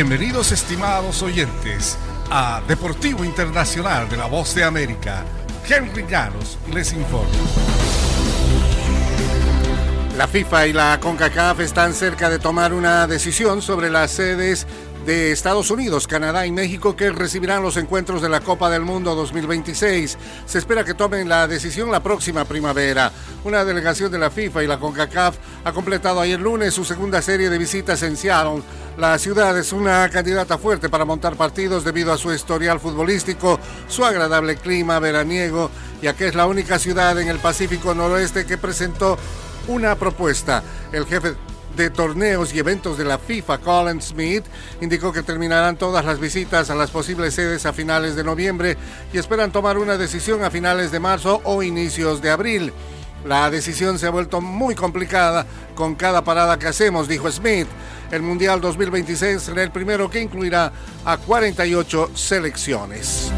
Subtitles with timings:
[0.00, 1.98] Bienvenidos estimados oyentes
[2.30, 5.24] a Deportivo Internacional de la Voz de América.
[5.68, 7.32] Henry Llanos les informa.
[10.16, 14.68] La FIFA y la CONCACAF están cerca de tomar una decisión sobre las sedes
[15.08, 19.14] de Estados Unidos, Canadá y México que recibirán los encuentros de la Copa del Mundo
[19.14, 20.18] 2026.
[20.44, 23.10] Se espera que tomen la decisión la próxima primavera.
[23.42, 27.48] Una delegación de la FIFA y la CONCACAF ha completado ayer lunes su segunda serie
[27.48, 28.62] de visitas en Seattle.
[28.98, 34.04] La ciudad es una candidata fuerte para montar partidos debido a su historial futbolístico, su
[34.04, 35.70] agradable clima veraniego,
[36.02, 39.16] ya que es la única ciudad en el Pacífico Noroeste que presentó
[39.68, 40.62] una propuesta.
[40.92, 41.34] El jefe
[41.76, 44.44] de torneos y eventos de la FIFA, Colin Smith,
[44.80, 48.76] indicó que terminarán todas las visitas a las posibles sedes a finales de noviembre
[49.12, 52.72] y esperan tomar una decisión a finales de marzo o inicios de abril.
[53.24, 57.66] La decisión se ha vuelto muy complicada con cada parada que hacemos, dijo Smith.
[58.10, 60.72] El Mundial 2026 será el primero que incluirá
[61.04, 63.30] a 48 selecciones.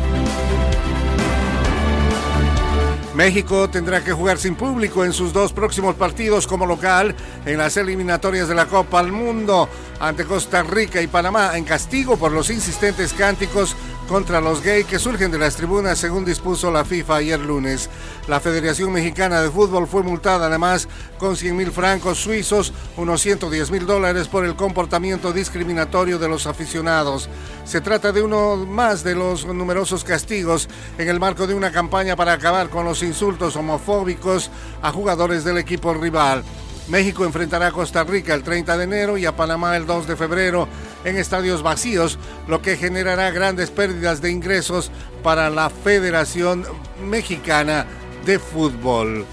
[3.20, 7.76] México tendrá que jugar sin público en sus dos próximos partidos como local en las
[7.76, 9.68] eliminatorias de la Copa al Mundo
[10.00, 13.76] ante Costa Rica y Panamá en castigo por los insistentes cánticos
[14.11, 17.89] contra los gays que surgen de las tribunas según dispuso la FIFA ayer lunes.
[18.27, 23.70] La Federación Mexicana de Fútbol fue multada además con 100 mil francos suizos, unos 110
[23.70, 27.28] mil dólares por el comportamiento discriminatorio de los aficionados.
[27.64, 32.16] Se trata de uno más de los numerosos castigos en el marco de una campaña
[32.16, 34.50] para acabar con los insultos homofóbicos
[34.83, 36.42] a jugadores del equipo rival.
[36.88, 40.16] México enfrentará a Costa Rica el 30 de enero y a Panamá el 2 de
[40.16, 40.66] febrero
[41.04, 44.90] en estadios vacíos, lo que generará grandes pérdidas de ingresos
[45.22, 46.64] para la Federación
[47.02, 47.86] Mexicana
[48.24, 49.26] de Fútbol.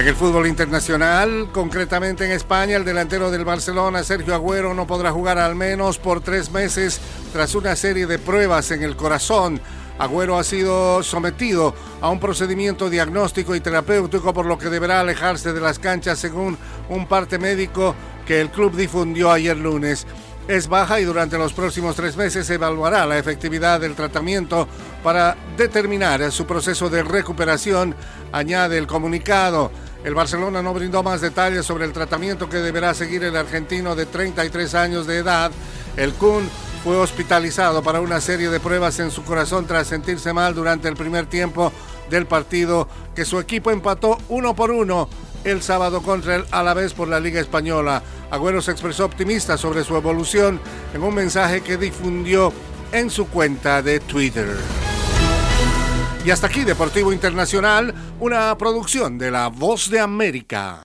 [0.00, 5.12] En el fútbol internacional, concretamente en España, el delantero del Barcelona, Sergio Agüero, no podrá
[5.12, 6.98] jugar al menos por tres meses
[7.34, 9.60] tras una serie de pruebas en el corazón.
[10.00, 15.52] Agüero ha sido sometido a un procedimiento diagnóstico y terapéutico por lo que deberá alejarse
[15.52, 16.56] de las canchas según
[16.88, 17.94] un parte médico
[18.26, 20.06] que el club difundió ayer lunes.
[20.48, 24.66] Es baja y durante los próximos tres meses se evaluará la efectividad del tratamiento
[25.04, 27.94] para determinar su proceso de recuperación,
[28.32, 29.70] añade el comunicado.
[30.02, 34.06] El Barcelona no brindó más detalles sobre el tratamiento que deberá seguir el argentino de
[34.06, 35.50] 33 años de edad.
[35.98, 36.48] El Kun
[36.82, 40.96] fue hospitalizado para una serie de pruebas en su corazón tras sentirse mal durante el
[40.96, 41.72] primer tiempo
[42.08, 45.08] del partido que su equipo empató uno por uno
[45.44, 48.02] el sábado contra el Alavés por la Liga Española.
[48.30, 50.60] Agüero se expresó optimista sobre su evolución
[50.94, 52.52] en un mensaje que difundió
[52.92, 54.56] en su cuenta de Twitter.
[56.24, 60.78] Y hasta aquí Deportivo Internacional, una producción de La Voz de América.